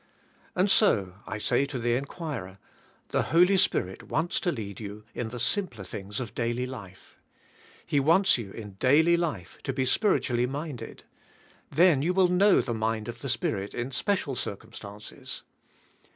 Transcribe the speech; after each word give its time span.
And 0.55 0.71
so 0.71 1.17
I 1.27 1.37
say 1.37 1.67
to 1.67 1.77
the 1.77 1.93
inquirer, 1.93 2.57
the 3.09 3.21
Holy 3.21 3.55
Spirit 3.55 4.01
wants 4.01 4.39
to 4.39 4.51
lead 4.51 4.77
j^ou 4.77 5.03
in 5.13 5.29
the 5.29 5.39
simpler 5.39 5.83
things 5.83 6.19
of 6.19 6.33
daily 6.33 6.65
life. 6.65 7.19
He 7.85 7.99
wants 7.99 8.31
3^ou 8.33 8.51
in 8.51 8.71
daily 8.79 9.15
life 9.15 9.59
to 9.63 9.71
be 9.71 9.85
spirit 9.85 10.23
ually 10.23 10.49
minded. 10.49 11.03
Then 11.69 12.01
jou 12.01 12.13
will 12.13 12.29
know 12.29 12.61
the 12.61 12.73
mind 12.73 13.09
of 13.09 13.21
the 13.21 13.29
Spirit 13.29 13.75
in 13.75 13.91
special 13.91 14.35
circumstances. 14.35 15.43